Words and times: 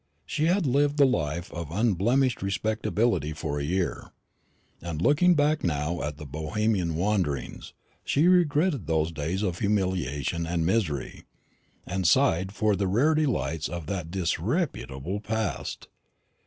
She 0.25 0.45
had 0.45 0.65
lived 0.65 0.97
the 0.97 1.05
life 1.05 1.53
of 1.53 1.69
unblemished 1.69 2.41
respectability 2.41 3.33
for 3.33 3.59
a 3.59 3.63
year, 3.63 4.09
and 4.81 4.99
looking 4.99 5.35
back 5.35 5.63
now 5.63 6.01
at 6.01 6.17
the 6.17 6.25
Bohemian 6.25 6.95
wanderings, 6.95 7.73
she 8.03 8.27
regretted 8.27 8.87
those 8.87 9.11
days 9.11 9.43
of 9.43 9.59
humiliation 9.59 10.47
and 10.47 10.65
misery, 10.65 11.25
and 11.85 12.07
sighed 12.07 12.51
for 12.51 12.75
the 12.75 12.87
rare 12.87 13.13
delights 13.13 13.69
of 13.69 13.85
that 13.85 14.09
disreputable 14.09 15.19
past! 15.19 15.87